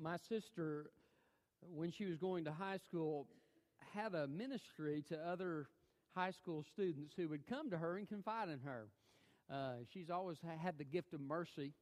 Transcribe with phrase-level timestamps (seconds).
[0.00, 0.90] my sister,
[1.60, 3.26] when she was going to high school,
[3.94, 5.68] had a ministry to other
[6.14, 8.88] high school students who would come to her and confide in her.
[9.52, 11.72] Uh, she's always had the gift of mercy.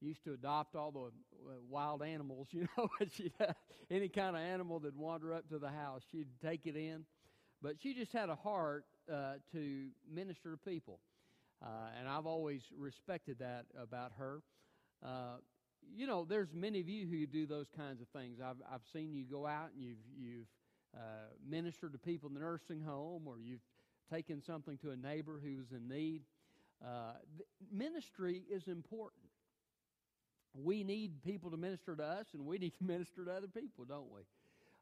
[0.00, 2.88] Used to adopt all the uh, wild animals, you know.
[3.90, 7.04] any kind of animal that wander up to the house, she'd take it in.
[7.62, 11.00] But she just had a heart uh, to minister to people,
[11.62, 14.42] uh, and I've always respected that about her.
[15.96, 18.38] You know, there's many of you who do those kinds of things.
[18.40, 20.46] I've I've seen you go out and you've you've
[20.96, 23.62] uh, ministered to people in the nursing home, or you've
[24.10, 26.22] taken something to a neighbor who's in need.
[26.84, 27.14] Uh,
[27.72, 29.22] ministry is important.
[30.54, 33.84] We need people to minister to us, and we need to minister to other people,
[33.84, 34.20] don't we?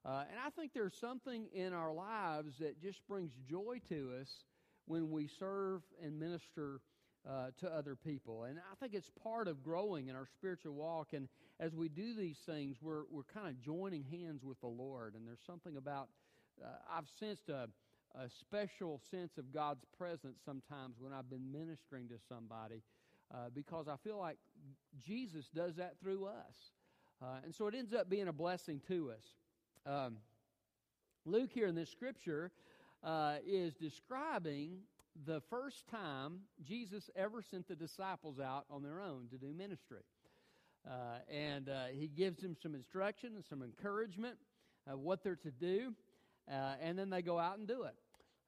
[0.05, 4.29] Uh, and I think there's something in our lives that just brings joy to us
[4.87, 6.80] when we serve and minister
[7.28, 8.44] uh, to other people.
[8.44, 11.12] And I think it's part of growing in our spiritual walk.
[11.12, 11.28] And
[11.60, 15.14] as we do these things, we're, we're kind of joining hands with the Lord.
[15.14, 16.09] And there's something about,
[16.62, 17.68] uh, I've sensed a,
[18.14, 22.82] a special sense of God's presence sometimes when I've been ministering to somebody
[23.32, 24.38] uh, because I feel like
[25.07, 26.73] Jesus does that through us.
[27.23, 29.24] Uh, and so it ends up being a blessing to us.
[29.86, 30.16] Um,
[31.24, 32.51] Luke, here in this scripture,
[33.04, 34.79] uh, is describing
[35.27, 40.02] the first time Jesus ever sent the disciples out on their own to do ministry.
[40.88, 44.37] Uh, and uh, he gives them some instruction and some encouragement
[44.88, 45.95] of what they're to do,
[46.51, 47.95] uh, and then they go out and do it.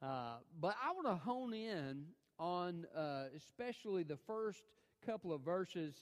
[0.03, 2.07] Uh, but I want to hone in
[2.39, 4.63] on uh, especially the first
[5.07, 5.95] couple of verses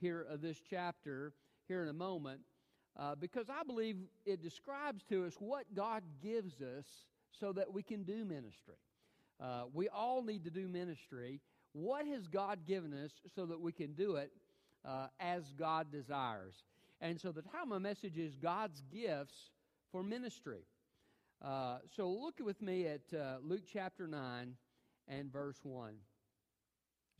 [0.00, 1.34] here of this chapter
[1.68, 2.40] here in a moment,
[3.20, 6.86] because I believe it describes to us what God gives us
[7.38, 8.76] so that we can do ministry.
[9.40, 11.40] Uh, we all need to do ministry.
[11.72, 14.30] What has God given us so that we can do it
[14.84, 16.54] uh, as God desires?
[17.00, 19.50] And so the title of my message is God's gifts
[19.90, 20.62] for ministry.
[21.44, 24.54] Uh, so look with me at uh, Luke chapter 9
[25.08, 25.94] and verse 1.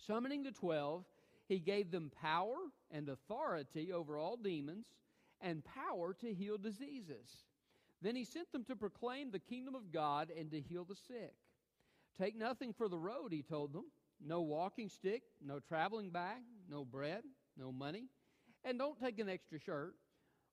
[0.07, 1.05] Summoning the twelve,
[1.49, 2.57] he gave them power
[2.91, 4.87] and authority over all demons
[5.41, 7.45] and power to heal diseases.
[8.03, 11.35] Then he sent them to proclaim the kingdom of God and to heal the sick.
[12.21, 13.85] Take nothing for the road, he told them
[14.25, 17.23] no walking stick, no traveling bag, no bread,
[17.57, 18.09] no money,
[18.65, 19.95] and don't take an extra shirt.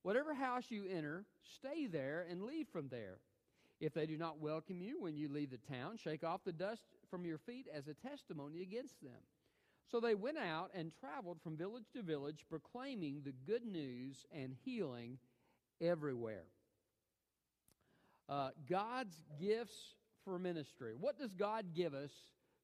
[0.04, 3.20] Whatever house you enter, stay there and leave from there.
[3.80, 6.84] If they do not welcome you when you leave the town, shake off the dust
[7.10, 9.22] from your feet as a testimony against them.
[9.92, 14.56] So they went out and traveled from village to village, proclaiming the good news and
[14.64, 15.18] healing
[15.82, 16.46] everywhere.
[18.30, 20.94] Uh, God's gifts for ministry.
[21.00, 22.12] What does God give us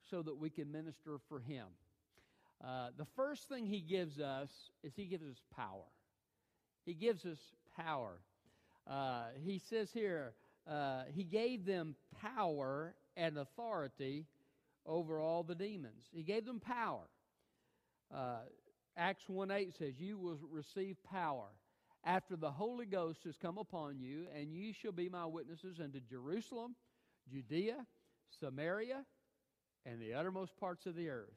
[0.09, 1.65] so that we can minister for Him?
[2.63, 4.49] Uh, the first thing He gives us
[4.83, 5.85] is He gives us power.
[6.85, 7.39] He gives us
[7.75, 8.19] power.
[8.89, 10.33] Uh, he says here,
[10.69, 14.25] uh, He gave them power and authority
[14.85, 16.05] over all the demons.
[16.13, 17.03] He gave them power.
[18.13, 18.39] Uh,
[18.95, 21.49] Acts 1 8 says, You will receive power
[22.03, 25.99] after the Holy Ghost has come upon you, and you shall be my witnesses unto
[25.99, 26.75] Jerusalem
[27.31, 27.85] Judea,
[28.39, 29.03] Samaria,
[29.85, 31.35] and the uttermost parts of the earth.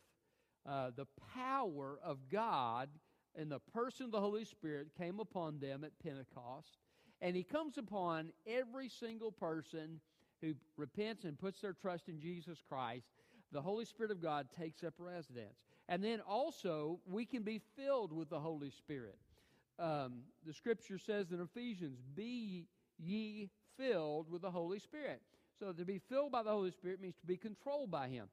[0.69, 2.89] Uh, the power of God
[3.37, 6.79] in the person of the Holy Spirit came upon them at Pentecost,
[7.21, 10.01] and He comes upon every single person
[10.41, 13.07] who repents and puts their trust in Jesus Christ.
[13.53, 15.59] The Holy Spirit of God takes up residence.
[15.89, 19.19] And then also, we can be filled with the Holy Spirit.
[19.79, 22.69] Um, the scripture says in Ephesians, Be
[22.99, 25.21] ye filled with the Holy Spirit.
[25.61, 28.29] So to be filled by the Holy Spirit means to be controlled by Him.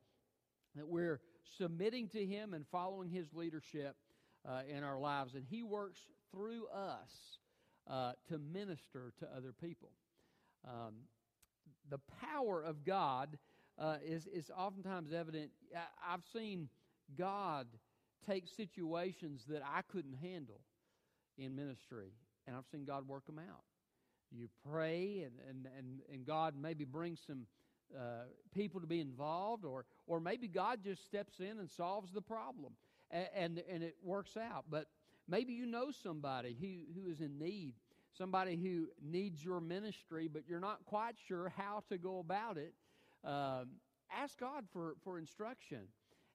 [0.75, 1.19] That we're
[1.57, 3.97] submitting to Him and following His leadership
[4.47, 5.35] uh, in our lives.
[5.35, 5.99] And He works
[6.31, 7.11] through us
[7.89, 9.89] uh, to minister to other people.
[10.65, 10.93] Um,
[11.89, 11.99] the
[12.31, 13.37] power of God
[13.77, 15.51] uh, is, is oftentimes evident.
[15.75, 16.69] I, I've seen
[17.17, 17.67] God
[18.25, 20.61] take situations that I couldn't handle
[21.37, 22.13] in ministry,
[22.47, 23.63] and I've seen God work them out
[24.31, 27.45] you pray and, and, and, and God maybe brings some
[27.95, 32.21] uh, people to be involved, or, or maybe God just steps in and solves the
[32.21, 32.73] problem
[33.11, 34.65] and, and, and it works out.
[34.69, 34.87] But
[35.27, 37.75] maybe you know somebody who, who is in need,
[38.17, 42.73] somebody who needs your ministry, but you're not quite sure how to go about it.
[43.23, 43.69] Um,
[44.15, 45.81] ask God for, for instruction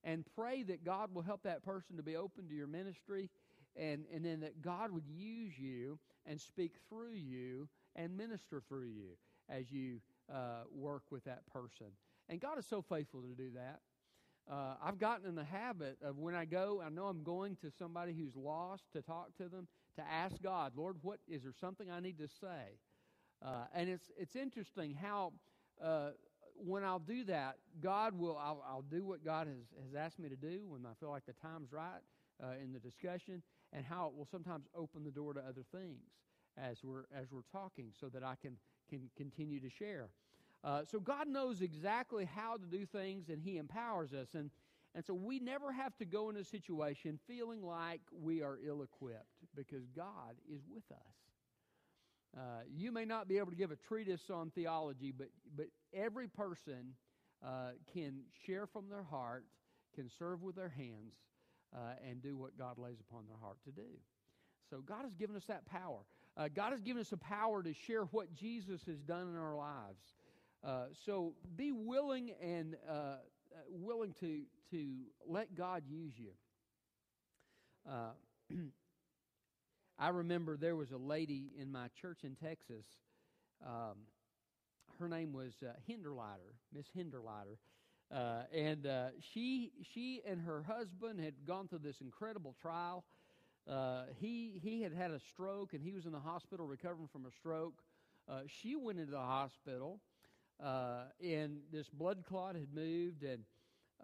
[0.04, 3.30] and pray that God will help that person to be open to your ministry
[3.76, 8.86] and, and then that God would use you and speak through you and minister through
[8.88, 9.16] you
[9.48, 10.00] as you
[10.32, 11.88] uh, work with that person.
[12.28, 13.80] And God is so faithful to do that.
[14.50, 17.70] uh, I've gotten in the habit of when I go, I know I'm going to
[17.70, 21.90] somebody who's lost to talk to them, to ask God, Lord, what is there something
[21.90, 22.78] I need to say?
[23.44, 25.32] Uh, and it's it's interesting how
[25.82, 26.10] uh,
[26.56, 30.28] when I'll do that, God will I'll, I'll, do what God has, has asked me
[30.28, 32.02] to do when I feel like the time's right
[32.42, 33.42] uh, in the discussion,
[33.72, 36.00] and how it will sometimes open the door to other things
[36.56, 38.56] as we're as we're talking, so that I can
[38.88, 40.10] can continue to share.
[40.64, 44.28] Uh, so God knows exactly how to do things, and He empowers us.
[44.34, 44.50] And,
[44.94, 48.82] and so we never have to go in a situation feeling like we are ill
[48.82, 49.26] equipped
[49.56, 51.14] because God is with us.
[52.37, 56.28] Uh, you may not be able to give a treatise on theology, but, but every
[56.28, 56.94] person
[57.44, 59.44] uh, can share from their heart,
[59.94, 61.14] can serve with their hands,
[61.75, 63.88] uh, and do what God lays upon their heart to do.
[64.70, 65.99] So God has given us that power.
[66.37, 69.55] Uh, God has given us the power to share what Jesus has done in our
[69.56, 70.00] lives.
[70.64, 73.17] Uh, so be willing and uh, uh,
[73.69, 74.87] willing to to
[75.26, 76.31] let God use you.
[77.88, 78.12] Uh,
[79.99, 82.87] I remember there was a lady in my church in Texas.
[83.64, 84.06] Um,
[84.99, 87.58] her name was uh, Hinderleiter, Miss Hinderleiter,
[88.14, 88.87] uh, and
[89.20, 93.05] she she and her husband had gone through this incredible trial.
[94.20, 97.31] He he had had a stroke and he was in the hospital recovering from a
[97.31, 97.82] stroke.
[98.47, 100.00] she went into the hospital
[100.62, 103.43] uh, and this blood clot had moved, and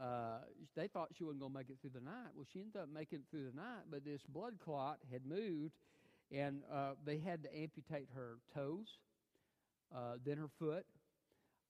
[0.00, 0.38] uh,
[0.76, 2.30] they thought she wasn't going to make it through the night.
[2.34, 5.74] Well, she ended up making it through the night, but this blood clot had moved,
[6.32, 8.98] and uh, they had to amputate her toes,
[9.94, 10.84] uh, then her foot,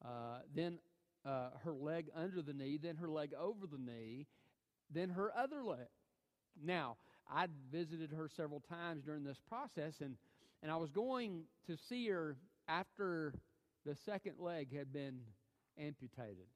[0.04, 0.78] uh, then
[1.26, 4.26] uh, her leg under the knee, then her leg over the knee,
[4.90, 5.88] then her other leg.
[6.62, 6.96] Now,
[7.32, 10.16] I'd visited her several times during this process, and,
[10.62, 12.36] and I was going to see her
[12.68, 13.34] after
[13.84, 15.20] the second leg had been
[15.78, 16.46] amputated.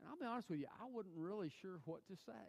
[0.00, 2.48] And I'll be honest with you, I wasn't really sure what to say.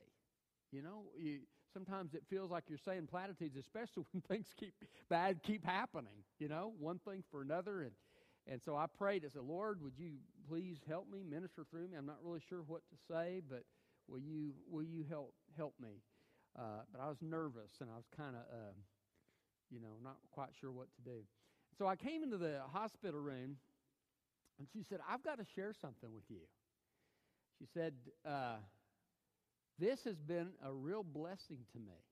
[0.72, 1.40] You know, you,
[1.74, 4.74] sometimes it feels like you're saying platitudes, especially when things keep
[5.10, 6.24] bad keep happening.
[6.40, 7.92] You know, one thing for another, and
[8.48, 9.24] and so I prayed.
[9.26, 10.14] I said, Lord, would you
[10.50, 11.98] please help me, minister through me?
[11.98, 13.64] I'm not really sure what to say, but
[14.08, 16.02] will you will you help help me?
[16.58, 18.74] Uh, but I was nervous, and I was kind of, uh,
[19.70, 21.22] you know, not quite sure what to do.
[21.78, 23.58] So I came into the hospital room
[24.60, 26.42] and she said, I've got to share something with you.
[27.60, 27.94] She said,
[28.26, 28.58] uh,
[29.80, 32.04] This has been a real blessing to me.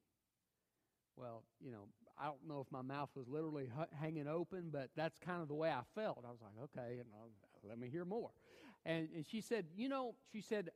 [1.16, 1.88] Well, you know,
[2.18, 5.48] I don't know if my mouth was literally h- hanging open, but that's kind of
[5.48, 6.24] the way I felt.
[6.26, 7.08] I was like, okay, and
[7.68, 8.32] let me hear more.
[8.86, 10.70] And, and she said, you know, she said,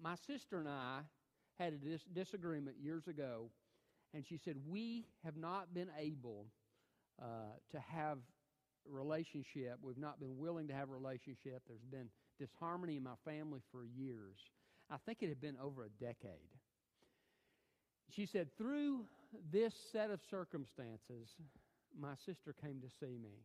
[0.00, 1.00] my sister and I
[1.58, 3.50] had a dis- disagreement years ago,
[4.14, 6.46] and she said, we have not been able
[7.20, 8.18] uh, to have
[8.88, 9.78] relationship.
[9.82, 11.62] We've not been willing to have a relationship.
[11.66, 12.08] There's been
[12.38, 14.38] disharmony in my family for years.
[14.90, 16.48] I think it had been over a decade.
[18.14, 19.04] She said, Through
[19.52, 21.28] this set of circumstances,
[21.92, 23.44] my sister came to see me,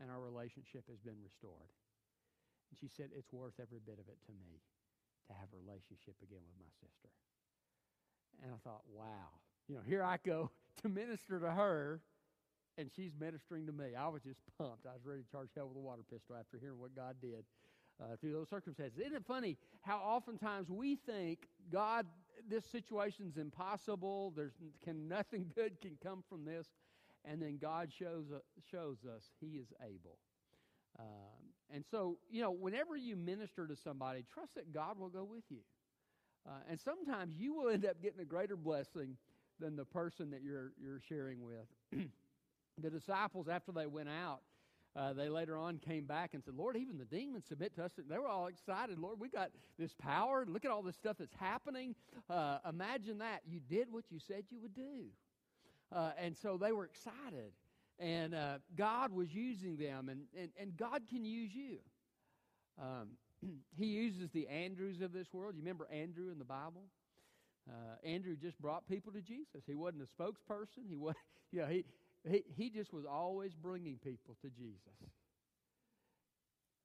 [0.00, 1.72] and our relationship has been restored.
[2.68, 4.60] And she said, It's worth every bit of it to me
[5.28, 7.08] to have a relationship again with my sister.
[8.42, 9.28] And I thought, wow.
[9.68, 10.50] You know, here I go
[10.82, 12.00] to minister to her
[12.76, 13.94] and she's ministering to me.
[13.98, 14.86] I was just pumped.
[14.86, 17.44] I was ready to charge hell with a water pistol after hearing what God did
[18.02, 18.98] uh, through those circumstances.
[18.98, 22.06] Isn't it funny how oftentimes we think God,
[22.48, 24.32] this situation's impossible.
[24.36, 26.66] There's can nothing good can come from this,
[27.24, 28.38] and then God shows uh,
[28.70, 30.18] shows us He is able.
[30.98, 35.24] Um, and so, you know, whenever you minister to somebody, trust that God will go
[35.24, 35.58] with you.
[36.46, 39.16] Uh, and sometimes you will end up getting a greater blessing
[39.60, 41.66] than the person that you're you're sharing with.
[42.82, 44.40] the disciples, after they went out,
[44.96, 47.92] uh, they later on came back and said, Lord, even the demons submit to us.
[48.08, 48.98] They were all excited.
[48.98, 50.44] Lord, we got this power.
[50.46, 51.96] Look at all this stuff that's happening.
[52.30, 53.40] Uh, imagine that.
[53.44, 55.06] You did what you said you would do.
[55.92, 57.52] Uh, and so they were excited.
[57.98, 61.78] And uh, God was using them, and, and, and God can use you.
[62.80, 63.10] Um,
[63.76, 65.54] he uses the Andrews of this world.
[65.54, 66.84] You remember Andrew in the Bible?
[67.68, 69.62] Uh, Andrew just brought people to Jesus.
[69.66, 70.86] He wasn't a spokesperson.
[70.88, 71.14] He was,
[71.52, 71.84] you know, he,
[72.28, 74.78] he, he just was always bringing people to Jesus.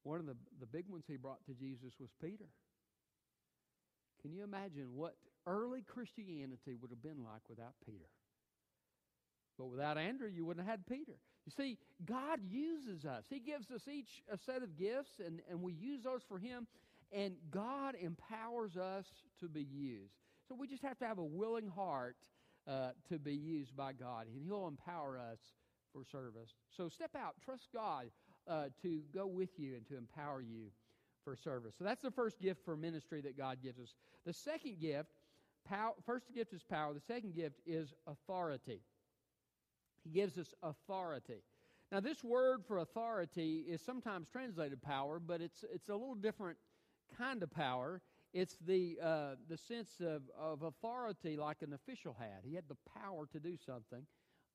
[0.03, 2.48] One of the, the big ones he brought to Jesus was Peter.
[4.22, 5.15] Can you imagine what
[5.46, 8.10] early Christianity would have been like without Peter?
[9.58, 11.20] But without Andrew, you wouldn't have had Peter.
[11.50, 13.25] You see, God uses us.
[13.27, 16.68] He gives us each a set of gifts, and, and we use those for Him,
[17.12, 19.06] and God empowers us
[19.39, 20.13] to be used.
[20.48, 22.18] So we just have to have a willing heart
[22.68, 25.39] uh, to be used by God, and He'll empower us
[25.91, 26.51] for service.
[26.77, 28.12] So step out, trust God
[28.48, 30.68] uh, to go with you and to empower you
[31.24, 31.74] for service.
[31.79, 33.96] So that's the first gift for ministry that God gives us.
[34.24, 35.10] The second gift,
[35.68, 36.94] power, first gift is power.
[36.94, 38.82] The second gift is authority.
[40.10, 41.44] He gives us authority.
[41.92, 46.58] Now, this word for authority is sometimes translated power, but it's, it's a little different
[47.18, 48.01] kind of power.
[48.34, 52.44] It's the, uh, the sense of, of authority like an official had.
[52.44, 54.06] He had the power to do something,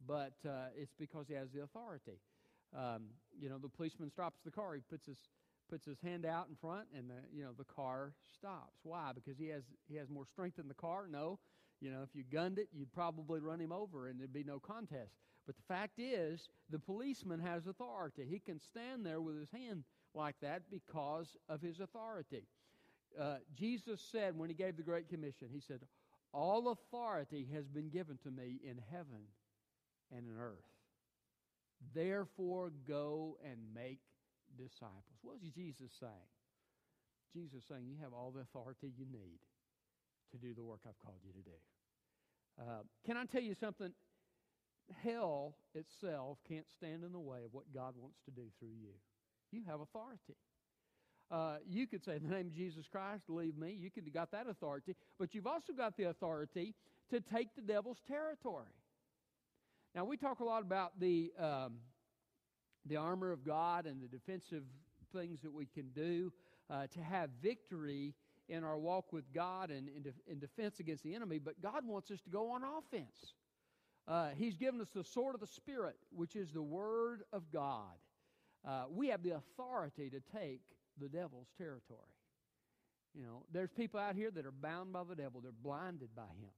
[0.07, 2.19] but uh, it's because he has the authority.
[2.77, 3.05] Um,
[3.39, 4.75] you know, the policeman stops the car.
[4.75, 5.19] He puts his
[5.71, 8.81] puts his hand out in front, and the you know the car stops.
[8.83, 9.13] Why?
[9.15, 11.07] Because he has he has more strength in the car.
[11.11, 11.39] No,
[11.81, 14.59] you know, if you gunned it, you'd probably run him over, and there'd be no
[14.59, 15.15] contest.
[15.47, 18.27] But the fact is, the policeman has authority.
[18.29, 19.85] He can stand there with his hand
[20.15, 22.45] like that because of his authority.
[23.21, 25.81] Uh, Jesus said when he gave the Great Commission, He said,
[26.33, 29.29] All authority has been given to me in heaven
[30.11, 30.65] and in earth.
[31.95, 34.01] Therefore, go and make
[34.57, 35.19] disciples.
[35.23, 36.13] What was Jesus saying?
[37.33, 39.41] Jesus saying, You have all the authority you need
[40.33, 41.57] to do the work I've called you to do.
[42.61, 43.93] Uh, can I tell you something?
[45.03, 48.95] Hell itself can't stand in the way of what God wants to do through you.
[49.50, 50.37] You have authority.
[51.31, 53.76] Uh, you could say, in the name of Jesus Christ, leave me.
[53.79, 54.95] You could have got that authority.
[55.19, 56.75] But you've also got the authority
[57.11, 58.67] to take the devil's territory.
[59.95, 61.79] Now, we talk a lot about the, um,
[62.85, 64.64] the armor of God and the defensive
[65.14, 66.33] things that we can do
[66.69, 68.14] uh, to have victory
[68.49, 71.87] in our walk with God and in, de- in, defense against the enemy, but God
[71.87, 73.35] wants us to go on offense.
[74.07, 77.95] Uh, he's given us the sword of the Spirit, which is the Word of God.
[78.67, 80.63] Uh, we have the authority to take
[81.01, 82.01] the devil's territory.
[83.15, 86.23] You know, there's people out here that are bound by the devil, they're blinded by
[86.23, 86.51] him,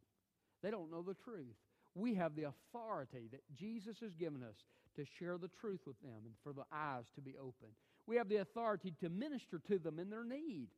[0.63, 1.57] they don't know the truth
[1.97, 6.21] we have the authority that Jesus has given us to share the truth with them
[6.25, 7.69] and for the eyes to be open.
[8.07, 10.69] We have the authority to minister to them in their need,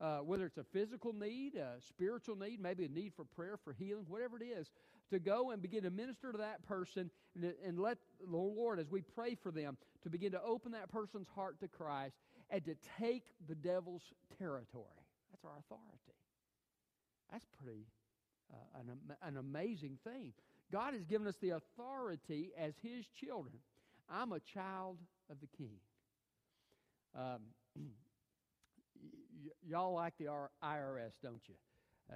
[0.00, 3.72] uh, whether it's a physical need, a spiritual need, maybe a need for prayer, for
[3.72, 4.70] healing, whatever it is,
[5.10, 8.90] to go and begin to minister to that person and, and let the Lord, as
[8.90, 12.16] we pray for them, to begin to open that person's heart to Christ
[12.50, 14.02] and to take the devil's
[14.38, 14.84] territory.
[15.30, 16.14] That's our authority.
[17.30, 17.86] That's pretty
[18.52, 20.32] uh, an, an amazing thing.
[20.72, 23.54] God has given us the authority as His children.
[24.10, 24.98] I'm a child
[25.30, 25.76] of the King.
[27.16, 27.40] Um,
[29.44, 30.26] y- y'all like the
[30.62, 31.54] IRS, don't you?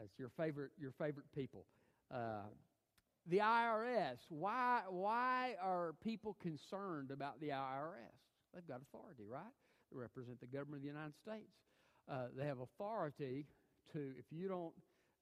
[0.03, 1.65] It's your favorite, your favorite people.
[2.13, 2.49] Uh,
[3.27, 4.19] the IRS.
[4.29, 4.83] Why?
[4.89, 8.19] Why are people concerned about the IRS?
[8.55, 9.43] They've got authority, right?
[9.93, 11.53] They represent the government of the United States.
[12.11, 13.47] Uh, they have authority
[13.93, 14.73] to, if you don't,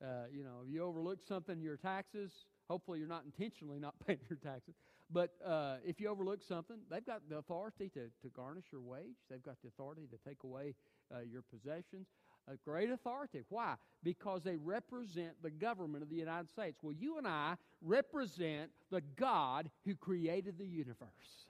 [0.04, 2.32] uh, you know, if you overlook something in your taxes,
[2.68, 4.75] Hopefully, you're not intentionally not paying your taxes.
[5.10, 9.16] But uh, if you overlook something, they've got the authority to, to garnish your wage.
[9.30, 10.75] They've got the authority to take away
[11.14, 12.08] uh, your possessions.
[12.48, 13.42] A great authority.
[13.48, 13.75] Why?
[14.02, 16.78] Because they represent the government of the United States.
[16.82, 21.46] Well, you and I represent the God who created the universe.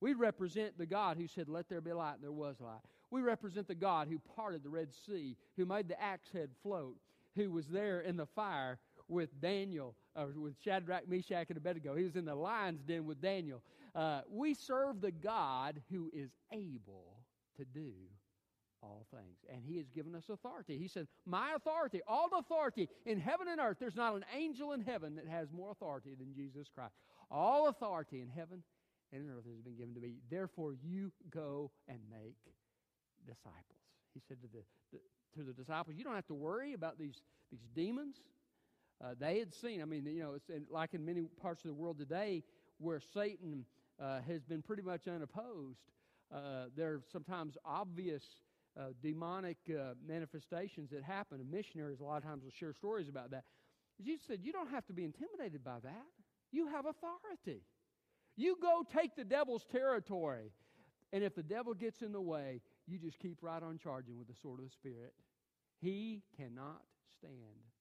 [0.00, 2.80] We represent the God who said, Let there be light, and there was light.
[3.10, 6.96] We represent the God who parted the Red Sea, who made the axe head float,
[7.36, 8.78] who was there in the fire
[9.08, 11.94] with Daniel, uh, with Shadrach, Meshach, and Abednego.
[11.96, 13.62] He was in the lion's den with Daniel.
[13.94, 17.16] Uh, we serve the God who is able
[17.56, 17.92] to do
[18.82, 19.38] all things.
[19.52, 20.78] And he has given us authority.
[20.78, 24.80] He said, My authority, all authority in heaven and earth, there's not an angel in
[24.80, 26.94] heaven that has more authority than Jesus Christ.
[27.30, 28.62] All authority in heaven
[29.12, 30.14] and in earth has been given to me.
[30.30, 32.36] Therefore, you go and make
[33.26, 33.64] disciples.
[34.14, 34.62] He said to the,
[34.92, 34.98] the
[35.36, 38.20] to the disciples, You don't have to worry about these, these demons.
[39.02, 41.68] Uh, they had seen, I mean, you know, it's in, like in many parts of
[41.68, 42.42] the world today
[42.78, 43.64] where Satan
[44.00, 45.80] uh, has been pretty much unopposed.
[46.34, 48.22] Uh, there are sometimes obvious
[48.78, 53.08] uh, demonic uh, manifestations that happen, and missionaries a lot of times will share stories
[53.08, 53.44] about that.
[54.02, 56.06] Jesus said, You don't have to be intimidated by that.
[56.52, 57.62] You have authority.
[58.36, 60.52] You go take the devil's territory.
[61.12, 64.28] And if the devil gets in the way, you just keep right on charging with
[64.28, 65.14] the sword of the Spirit.
[65.80, 66.82] He cannot
[67.18, 67.34] stand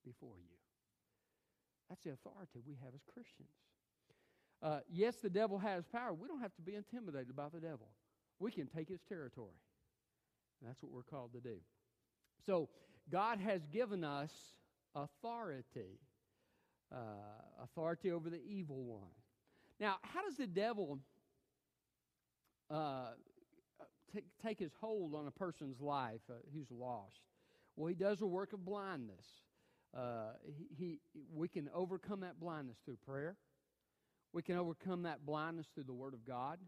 [0.05, 0.56] before you.
[1.89, 3.49] That's the authority we have as Christians.
[4.61, 6.13] Uh, yes, the devil has power.
[6.13, 7.87] We don't have to be intimidated by the devil.
[8.39, 9.55] We can take his territory.
[10.65, 11.57] That's what we're called to do.
[12.45, 12.69] So,
[13.09, 14.31] God has given us
[14.95, 15.99] authority,
[16.93, 16.97] uh,
[17.63, 19.11] authority over the evil one.
[19.79, 20.99] Now, how does the devil
[22.69, 23.11] uh,
[24.13, 27.21] t- take his hold on a person's life uh, who's lost?
[27.75, 29.25] Well, he does a work of blindness.
[29.95, 30.99] Uh, he, he,
[31.33, 33.37] we can overcome that blindness through prayer.
[34.33, 36.59] We can overcome that blindness through the Word of God.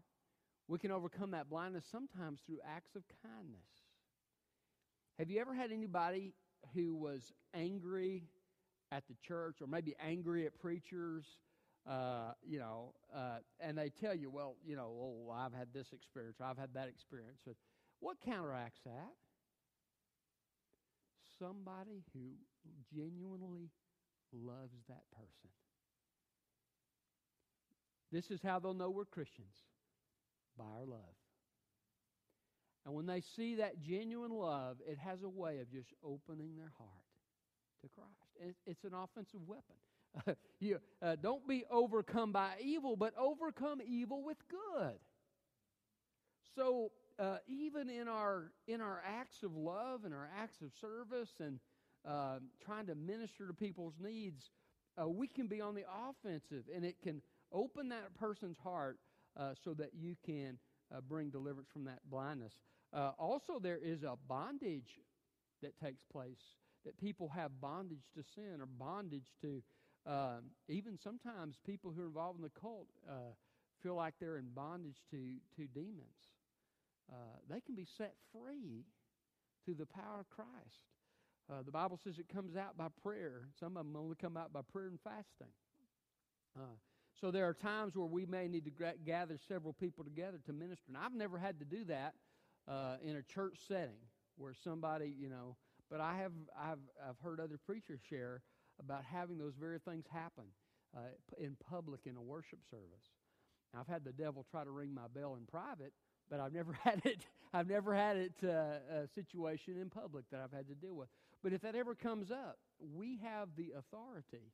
[0.68, 3.60] We can overcome that blindness sometimes through acts of kindness.
[5.18, 6.34] Have you ever had anybody
[6.74, 8.24] who was angry
[8.92, 11.24] at the church or maybe angry at preachers?
[11.88, 15.92] Uh, you know, uh, and they tell you, well, you know, oh, I've had this
[15.92, 17.40] experience, or I've had that experience.
[17.44, 17.56] But
[18.00, 19.12] what counteracts that?
[21.40, 22.20] Somebody who
[22.94, 23.70] genuinely
[24.32, 25.50] loves that person.
[28.12, 29.54] This is how they'll know we're Christians
[30.58, 31.16] by our love.
[32.84, 36.72] And when they see that genuine love, it has a way of just opening their
[36.76, 36.90] heart
[37.82, 38.56] to Christ.
[38.66, 40.36] It's an offensive weapon.
[40.60, 44.98] you uh, don't be overcome by evil, but overcome evil with good.
[46.56, 51.30] So uh, even in our in our acts of love and our acts of service
[51.38, 51.60] and
[52.08, 54.50] uh, trying to minister to people's needs,
[55.00, 57.20] uh, we can be on the offensive, and it can
[57.52, 58.98] open that person's heart
[59.38, 60.58] uh, so that you can
[60.94, 62.54] uh, bring deliverance from that blindness.
[62.92, 64.98] Uh, also, there is a bondage
[65.62, 66.40] that takes place
[66.86, 69.62] that people have bondage to sin or bondage to
[70.06, 72.86] um, even sometimes people who are involved in the cult
[73.82, 76.29] feel like they're in bondage to, to demons.
[77.10, 78.84] Uh, they can be set free
[79.64, 80.84] through the power of Christ.
[81.50, 83.48] Uh, the Bible says it comes out by prayer.
[83.58, 85.52] Some of them only come out by prayer and fasting.
[86.56, 86.76] Uh,
[87.20, 90.84] so there are times where we may need to gather several people together to minister.
[90.88, 92.14] And I've never had to do that
[92.68, 93.98] uh, in a church setting
[94.36, 95.56] where somebody, you know,
[95.90, 98.42] but I have I've I've heard other preachers share
[98.78, 100.44] about having those very things happen
[100.96, 101.00] uh,
[101.38, 103.10] in public in a worship service.
[103.74, 105.92] Now, I've had the devil try to ring my bell in private,
[106.30, 107.26] but I've never had it.
[107.52, 111.08] I've never had it uh, a situation in public that I've had to deal with.
[111.42, 112.58] But if that ever comes up,
[112.94, 114.52] we have the authority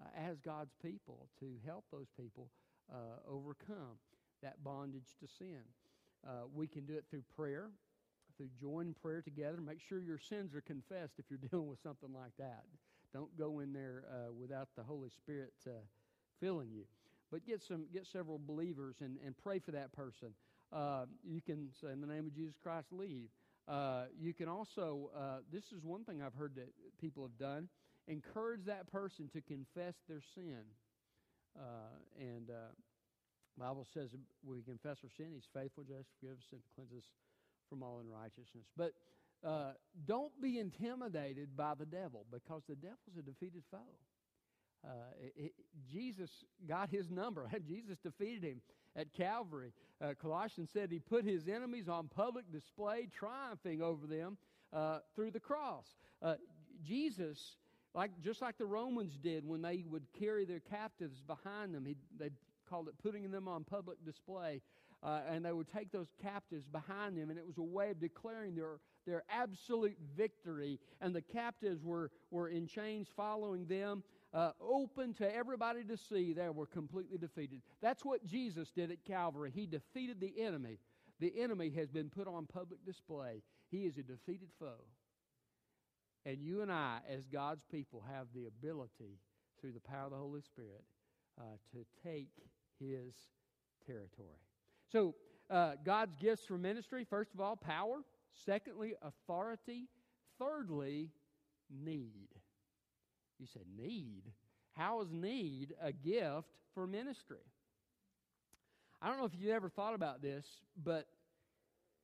[0.00, 2.50] uh, as God's people to help those people
[2.92, 3.98] uh, overcome
[4.42, 5.60] that bondage to sin.
[6.26, 7.70] Uh, we can do it through prayer,
[8.36, 9.60] through joining prayer together.
[9.60, 12.64] Make sure your sins are confessed if you're dealing with something like that.
[13.12, 15.70] Don't go in there uh, without the Holy Spirit uh,
[16.40, 16.84] filling you.
[17.30, 20.28] But get some, get several believers and, and pray for that person.
[20.74, 23.28] Uh, you can say, in the name of Jesus Christ, leave.
[24.18, 25.10] you can also,
[25.52, 26.68] this is one thing I've heard that
[27.00, 27.68] people have done
[28.08, 30.64] encourage that person to confess their sin.
[31.56, 32.72] Uh, and uh,
[33.58, 34.10] Bible says
[34.44, 35.28] we confess our sin.
[35.32, 37.08] He's faithful, just forgive us and cleanse us
[37.68, 38.66] from all unrighteousness.
[38.76, 38.92] But
[39.46, 39.72] uh,
[40.06, 43.78] don't be intimidated by the devil because the devil's a defeated foe.
[44.84, 44.90] Uh,
[45.36, 45.52] it,
[45.90, 46.30] Jesus
[46.68, 47.48] got his number.
[47.66, 48.60] Jesus defeated him
[48.96, 49.72] at Calvary.
[50.02, 54.36] Uh, Colossians said he put his enemies on public display, triumphing over them
[54.72, 55.86] uh, through the cross.
[56.22, 56.34] Uh,
[56.86, 57.56] Jesus
[57.94, 61.86] like, just like the Romans did when they would carry their captives behind them.
[62.18, 62.30] they
[62.68, 64.60] called it putting them on public display.
[65.02, 68.00] Uh, and they would take those captives behind them, and it was a way of
[68.00, 70.80] declaring their, their absolute victory.
[71.02, 74.02] And the captives were, were in chains following them,
[74.34, 77.62] uh, open to everybody to see they were completely defeated.
[77.80, 79.52] That's what Jesus did at Calvary.
[79.54, 80.78] He defeated the enemy.
[81.20, 83.42] The enemy has been put on public display.
[83.70, 84.84] He is a defeated foe.
[86.26, 89.20] And you and I, as God's people, have the ability,
[89.60, 90.84] through the power of the Holy Spirit,
[91.38, 92.30] uh, to take
[92.80, 93.14] His
[93.86, 94.40] territory.
[94.90, 95.14] So,
[95.50, 98.02] uh, God's gifts for ministry first of all, power.
[98.44, 99.88] Secondly, authority.
[100.38, 101.10] Thirdly,
[101.70, 102.28] need.
[103.38, 104.22] You said need.
[104.72, 107.44] How is need a gift for ministry?
[109.00, 110.46] I don't know if you ever thought about this,
[110.82, 111.06] but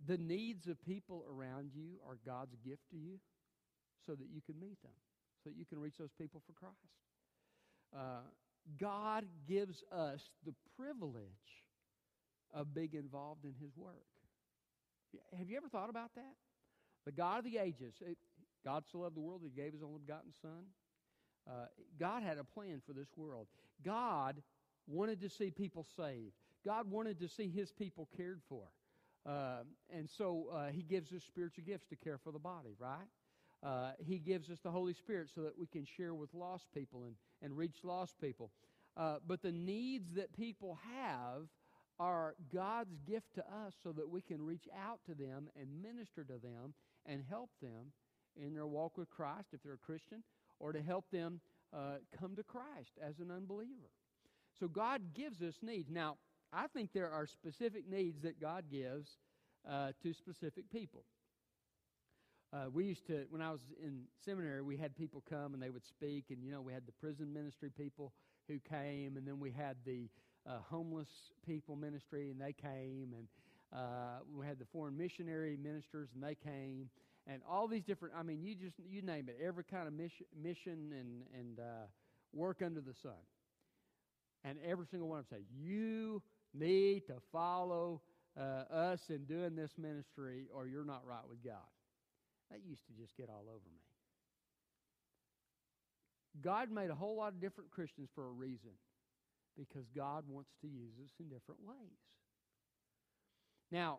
[0.07, 3.19] the needs of people around you are God's gift to you
[4.07, 4.93] so that you can meet them,
[5.43, 6.77] so that you can reach those people for Christ.
[7.97, 8.29] Uh,
[8.79, 11.25] God gives us the privilege
[12.55, 14.07] of being involved in His work.
[15.37, 16.35] Have you ever thought about that?
[17.05, 18.19] The God of the ages, it,
[18.64, 20.66] God so loved the world that He gave His only begotten Son.
[21.51, 21.67] Uh,
[21.99, 23.49] God had a plan for this world.
[23.85, 24.37] God
[24.87, 26.35] wanted to see people saved.
[26.65, 28.63] God wanted to see His people cared for.
[29.27, 33.09] Uh, and so uh, He gives us spiritual gifts to care for the body, right?
[33.63, 37.05] Uh, he gives us the Holy Spirit so that we can share with lost people
[37.05, 38.51] and, and reach lost people.
[38.97, 41.43] Uh, but the needs that people have
[41.99, 46.25] are God's gift to us so that we can reach out to them and minister
[46.25, 46.73] to them
[47.05, 47.93] and help them
[48.37, 50.23] in their walk with Christ if they're a Christian,
[50.61, 51.40] or to help them
[51.75, 53.90] uh, come to Christ as an unbeliever.
[54.59, 55.90] So God gives us needs.
[55.90, 56.16] Now,
[56.53, 59.18] I think there are specific needs that God gives
[59.68, 61.05] uh, to specific people.
[62.53, 65.70] Uh, we used to, when I was in seminary, we had people come and they
[65.70, 68.12] would speak, and you know, we had the prison ministry people
[68.49, 70.09] who came, and then we had the
[70.49, 71.09] uh, homeless
[71.46, 73.29] people ministry, and they came, and
[73.73, 76.90] uh, we had the foreign missionary ministers, and they came,
[77.26, 78.14] and all these different.
[78.16, 81.87] I mean, you just you name it, every kind of mission, mission and and uh,
[82.33, 83.12] work under the sun.
[84.44, 86.22] And every single one of them say, you
[86.54, 88.00] need to follow
[88.38, 91.68] uh, us in doing this ministry, or you're not right with God.
[92.50, 93.83] That used to just get all over me.
[96.42, 98.70] God made a whole lot of different Christians for a reason
[99.59, 101.98] because God wants to use us in different ways.
[103.70, 103.98] Now,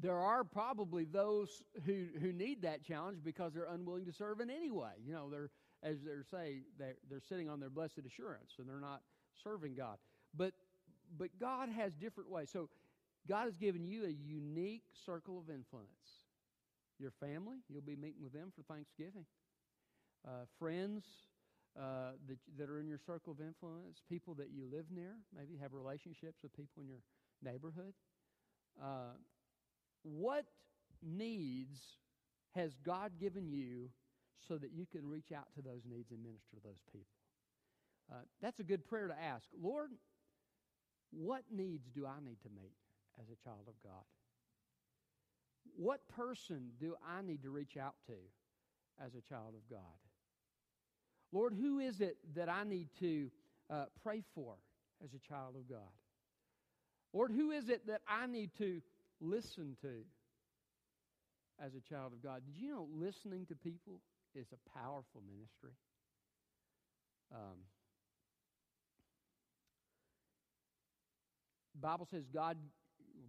[0.00, 4.50] there are probably those who, who need that challenge because they're unwilling to serve in
[4.50, 4.92] any way.
[5.04, 5.50] You know, they're,
[5.82, 9.02] as they're say, they're, they're sitting on their blessed assurance and they're not
[9.42, 9.98] serving God.
[10.36, 10.52] But,
[11.16, 12.50] but God has different ways.
[12.52, 12.68] So
[13.28, 15.88] God has given you a unique circle of influence.
[16.98, 19.24] Your family, you'll be meeting with them for Thanksgiving.
[20.26, 21.04] Uh, friends
[21.78, 25.56] uh, that, that are in your circle of influence, people that you live near, maybe
[25.60, 27.02] have relationships with people in your
[27.42, 27.94] neighborhood.
[28.82, 29.14] Uh,
[30.02, 30.44] what
[31.02, 31.78] needs
[32.54, 33.90] has God given you
[34.46, 37.06] so that you can reach out to those needs and minister to those people?
[38.10, 39.46] Uh, that's a good prayer to ask.
[39.60, 39.90] Lord,
[41.10, 42.72] what needs do I need to meet
[43.20, 44.04] as a child of God?
[45.76, 48.14] What person do I need to reach out to
[49.04, 49.80] as a child of God?
[51.32, 53.30] Lord, who is it that I need to
[53.70, 54.54] uh, pray for
[55.04, 55.92] as a child of God?
[57.12, 58.80] Lord, who is it that I need to
[59.20, 60.04] listen to
[61.64, 62.42] as a child of God.
[62.46, 64.00] Did you know listening to people
[64.34, 65.72] is a powerful ministry?
[67.34, 67.58] Um,
[71.80, 72.56] Bible says God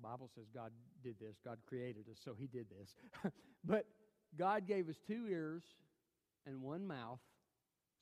[0.01, 0.71] Bible says God
[1.03, 1.35] did this.
[1.43, 2.95] God created us, so he did this.
[3.65, 3.85] but
[4.37, 5.63] God gave us two ears
[6.45, 7.19] and one mouth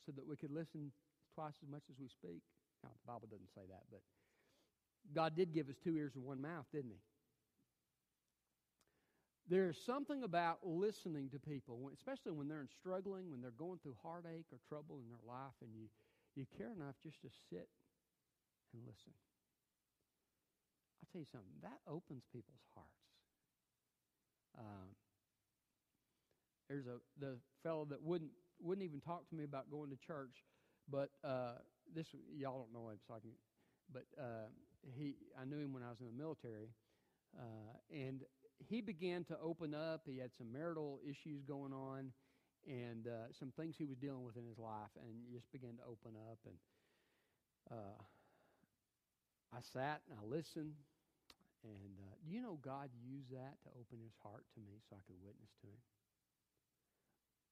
[0.06, 0.92] so that we could listen
[1.34, 2.42] twice as much as we speak.
[2.84, 4.02] Now, the Bible doesn't say that, but
[5.16, 7.00] God did give us two ears and one mouth, didn't he?
[9.50, 14.46] There's something about listening to people, especially when they're struggling, when they're going through heartache
[14.52, 15.88] or trouble in their life, and you,
[16.36, 17.70] you care enough just to sit
[18.74, 19.16] and listen.
[21.00, 23.08] I'll tell you something, that opens people's hearts.
[24.60, 24.90] Um,
[26.68, 30.44] there's a the fellow that wouldn't wouldn't even talk to me about going to church,
[30.90, 31.64] but uh,
[31.96, 33.32] this y'all don't know him, so I can.
[33.94, 34.52] But uh,
[34.98, 36.76] he, I knew him when I was in the military,
[37.38, 38.24] uh, and
[38.66, 40.02] he began to open up.
[40.06, 42.12] He had some marital issues going on
[42.68, 45.84] and uh, some things he was dealing with in his life, and just began to
[45.88, 46.40] open up.
[46.46, 46.56] And
[47.72, 47.98] uh,
[49.56, 50.74] I sat and I listened.
[51.64, 55.04] And uh, you know, God used that to open his heart to me so I
[55.08, 55.82] could witness to him.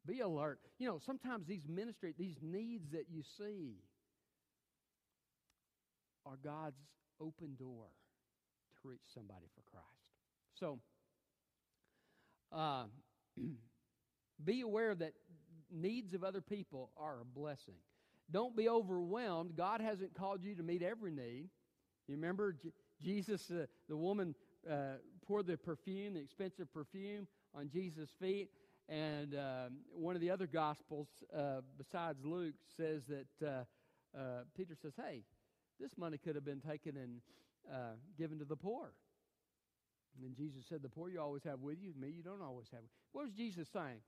[0.06, 0.60] Be alert.
[0.78, 3.82] You know, sometimes these ministry, these needs that you see
[6.26, 6.78] are God's
[7.20, 7.88] open door
[8.82, 9.86] to reach somebody for Christ.
[10.60, 10.80] So,
[12.56, 12.86] uh,
[14.44, 15.14] be aware that
[15.72, 17.76] needs of other people are a blessing.
[18.32, 19.56] Don't be overwhelmed.
[19.56, 21.50] God hasn't called you to meet every need.
[22.08, 24.34] You remember J- Jesus, uh, the woman
[24.70, 28.50] uh, poured the perfume, the expensive perfume, on Jesus' feet.
[28.88, 34.76] And uh, one of the other Gospels, uh, besides Luke, says that uh, uh, Peter
[34.80, 35.24] says, Hey,
[35.80, 37.22] this money could have been taken and
[38.18, 38.94] given to the poor.
[40.24, 42.82] And Jesus said, The poor you always have with you, me you don't always have.
[43.12, 44.00] What was Jesus saying?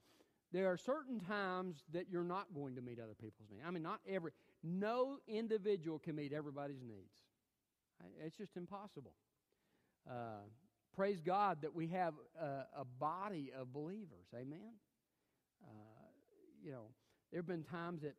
[0.54, 3.64] There are certain times that you're not going to meet other people's needs.
[3.68, 4.32] I mean, not every,
[4.64, 7.20] no individual can meet everybody's needs.
[8.24, 9.14] It's just impossible.
[10.10, 10.46] Uh,
[10.96, 14.28] praise God that we have a, a body of believers.
[14.34, 14.76] Amen.
[15.64, 15.68] Uh,
[16.64, 16.86] you know,
[17.32, 18.16] there have been times that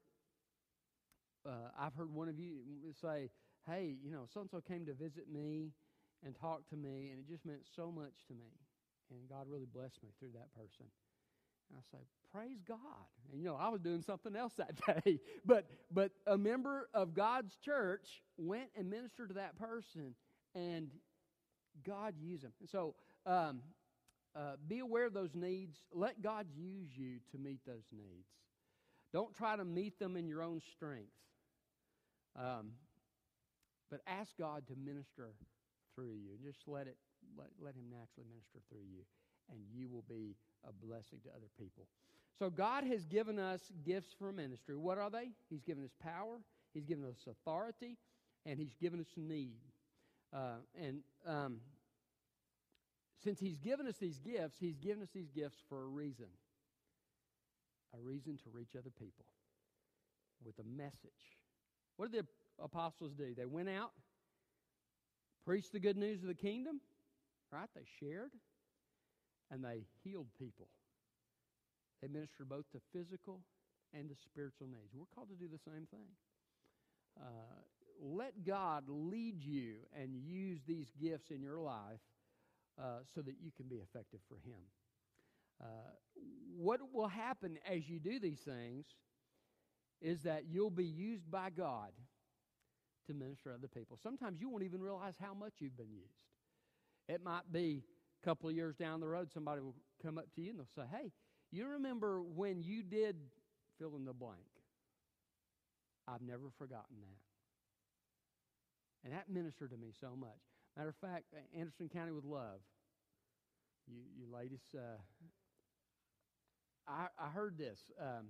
[1.46, 2.56] uh, I've heard one of you
[3.00, 3.30] say,
[3.66, 5.72] "Hey, you know, so and so came to visit me."
[6.24, 8.50] And talked to me, and it just meant so much to me.
[9.10, 10.86] And God really blessed me through that person.
[11.70, 12.78] And I say, praise God.
[13.32, 17.14] And you know, I was doing something else that day, but but a member of
[17.14, 20.14] God's church went and ministered to that person,
[20.54, 20.90] and
[21.86, 22.52] God used them.
[22.60, 22.94] And so,
[23.26, 23.60] um,
[24.36, 25.76] uh, be aware of those needs.
[25.92, 28.28] Let God use you to meet those needs.
[29.12, 31.12] Don't try to meet them in your own strength.
[32.36, 32.72] Um,
[33.90, 35.30] but ask God to minister
[35.98, 36.30] through you.
[36.30, 36.96] And just let it
[37.36, 39.02] let, let him naturally minister through you,
[39.50, 41.86] and you will be a blessing to other people.
[42.38, 44.76] So God has given us gifts for ministry.
[44.76, 45.30] What are they?
[45.50, 46.38] He's given us power,
[46.72, 47.96] He's given us authority,
[48.46, 49.58] and He's given us need.
[50.32, 51.56] Uh, and um,
[53.24, 56.28] since He's given us these gifts, He's given us these gifts for a reason
[57.94, 59.24] a reason to reach other people
[60.44, 61.38] with a message.
[61.96, 63.34] What did the apostles do?
[63.34, 63.92] They went out,
[65.48, 66.82] preached the good news of the kingdom,
[67.52, 67.70] right?
[67.74, 68.32] They shared.
[69.50, 70.68] and they healed people.
[72.02, 73.40] They ministered both to physical
[73.94, 74.94] and to spiritual needs.
[74.94, 76.10] We're called to do the same thing.
[77.20, 77.62] Uh,
[78.00, 82.00] let God lead you and use these gifts in your life
[82.80, 84.60] uh, so that you can be effective for Him.
[85.62, 85.66] Uh,
[86.56, 88.86] what will happen as you do these things
[90.00, 91.90] is that you'll be used by God
[93.08, 93.98] to minister to other people.
[94.02, 96.14] Sometimes you won't even realize how much you've been used.
[97.08, 97.82] It might be
[98.22, 100.66] a couple of years down the road, somebody will come up to you and they'll
[100.76, 101.10] say, Hey,
[101.50, 103.16] you remember when you did
[103.78, 104.38] fill in the blank?
[106.06, 107.18] I've never forgotten that.
[109.04, 110.30] And that ministered to me so much.
[110.76, 111.24] Matter of fact,
[111.56, 112.60] Anderson County with Love.
[113.86, 114.98] You, you ladies, uh,
[116.86, 117.78] I, I heard this.
[118.00, 118.26] Um,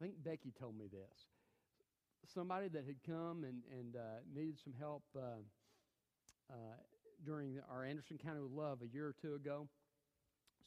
[0.00, 1.26] I think Becky told me this.
[2.26, 5.42] Somebody that had come and, and uh, needed some help uh,
[6.50, 6.78] uh,
[7.24, 9.68] during our Anderson County with Love a year or two ago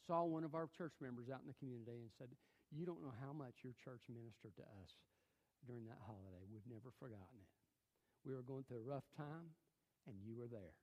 [0.06, 2.28] saw one of our church members out in the community and said,
[2.68, 4.92] You don't know how much your church ministered to us
[5.64, 6.44] during that holiday.
[6.44, 7.50] We've never forgotten it.
[8.24, 9.52] We were going through a rough time,
[10.08, 10.76] and you were there.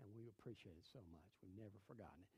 [0.00, 1.32] And we appreciate it so much.
[1.40, 2.32] We've never forgotten it.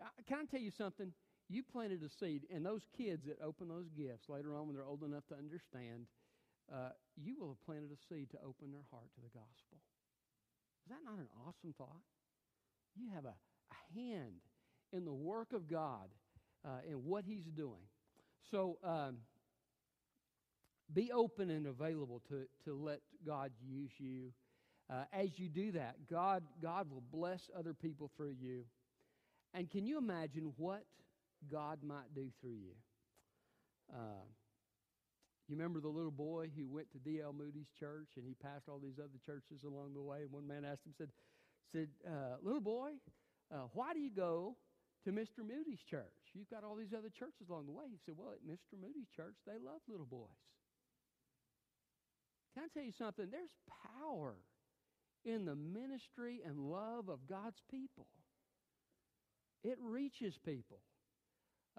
[0.00, 1.12] Uh, can I tell you something?
[1.48, 4.88] You planted a seed, and those kids that open those gifts later on when they're
[4.88, 6.08] old enough to understand,
[6.72, 9.78] uh, you will have planted a seed to open their heart to the gospel.
[10.86, 12.04] Is that not an awesome thought?
[12.96, 14.40] You have a, a hand
[14.92, 16.08] in the work of God
[16.64, 17.82] uh, what He's doing.
[18.50, 19.18] So um,
[20.92, 24.32] be open and available to, to let God use you.
[24.90, 28.64] Uh, as you do that, God, God will bless other people through you.
[29.54, 30.84] And can you imagine what
[31.50, 32.74] God might do through you?
[33.92, 34.24] Uh,
[35.48, 37.34] you remember the little boy who went to D.L.
[37.34, 40.22] Moody's church and he passed all these other churches along the way.
[40.22, 41.10] And one man asked him, said,
[41.72, 42.92] said uh, Little boy,
[43.52, 44.56] uh, why do you go
[45.04, 45.44] to Mr.
[45.44, 46.32] Moody's church?
[46.32, 47.84] You've got all these other churches along the way.
[47.90, 48.80] He said, Well, at Mr.
[48.80, 50.40] Moody's church, they love little boys.
[52.54, 53.28] Can I tell you something?
[53.30, 53.52] There's
[54.00, 54.36] power
[55.26, 58.06] in the ministry and love of God's people.
[59.62, 60.78] It reaches people.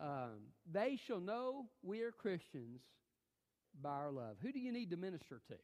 [0.02, 2.82] Um, they shall know we are Christians
[3.82, 4.38] by our love.
[4.42, 5.56] Who do you need to minister to?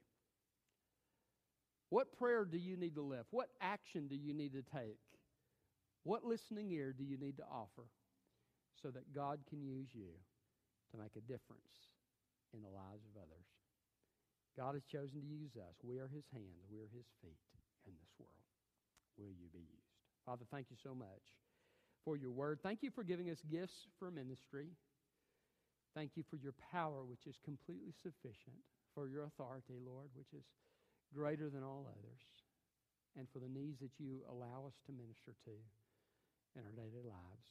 [1.90, 3.28] What prayer do you need to lift?
[3.32, 5.00] What action do you need to take?
[6.04, 7.86] What listening ear do you need to offer
[8.82, 10.10] so that God can use you
[10.92, 11.92] to make a difference
[12.54, 13.48] in the lives of others?
[14.58, 15.76] God has chosen to use us.
[15.84, 17.40] We are his hands, we are his feet
[17.86, 18.32] in this world.
[19.18, 20.00] Will you be used?
[20.26, 21.36] Father, thank you so much
[22.06, 22.60] for your word.
[22.64, 24.70] Thank you for giving us gifts for ministry.
[25.94, 28.56] Thank you for your power, which is completely sufficient,
[28.96, 30.46] for your authority, Lord, which is
[31.14, 32.24] greater than all others,
[33.18, 35.56] and for the needs that you allow us to minister to
[36.56, 37.48] in our daily lives.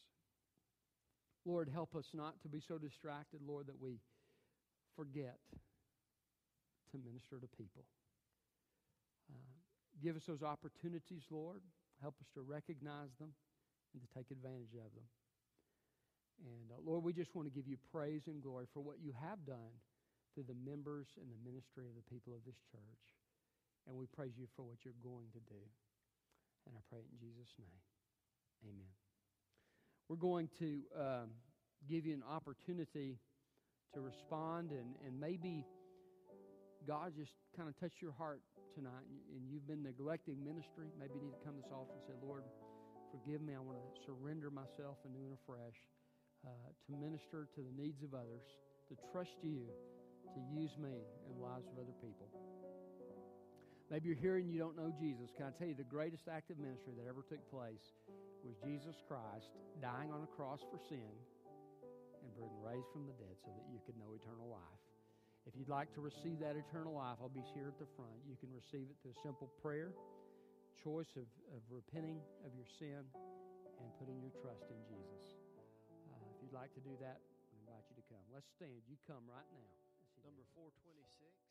[1.45, 4.01] Lord, help us not to be so distracted, Lord, that we
[4.97, 5.39] forget
[6.93, 7.85] to minister to people.
[9.31, 9.37] Uh,
[10.03, 11.63] give us those opportunities, Lord.
[12.01, 13.33] Help us to recognize them
[13.93, 15.09] and to take advantage of them.
[16.41, 19.13] And uh, Lord, we just want to give you praise and glory for what you
[19.21, 19.77] have done
[20.35, 23.03] through the members and the ministry of the people of this church.
[23.89, 25.63] And we praise you for what you're going to do.
[26.67, 27.81] And I pray it in Jesus' name.
[28.65, 28.93] Amen.
[30.09, 31.29] We're going to um,
[31.89, 33.19] give you an opportunity
[33.95, 35.65] to respond, and, and maybe
[36.87, 38.41] God just kind of touched your heart
[38.75, 40.89] tonight, and you've been neglecting ministry.
[40.99, 42.45] Maybe you need to come to this altar and say, Lord,
[43.11, 43.55] forgive me.
[43.55, 45.79] I want to surrender myself anew and afresh
[46.47, 46.51] uh,
[46.87, 48.45] to minister to the needs of others,
[48.89, 49.69] to trust you
[50.35, 52.31] to use me in the lives of other people.
[53.91, 55.35] Maybe you're here and you don't know Jesus.
[55.35, 57.83] Can I tell you the greatest act of ministry that ever took place
[58.47, 59.51] was Jesus Christ
[59.83, 61.11] dying on a cross for sin
[62.23, 64.83] and being raised from the dead so that you could know eternal life.
[65.49, 68.15] If you'd like to receive that eternal life, I'll be here at the front.
[68.29, 69.91] You can receive it through a simple prayer,
[70.79, 73.03] choice of, of repenting of your sin,
[73.81, 75.00] and putting your trust in Jesus.
[76.51, 78.27] You'd like to do that, I invite you to come.
[78.35, 78.83] Let's stand.
[78.91, 79.71] You come right now.
[80.27, 81.50] Number 426.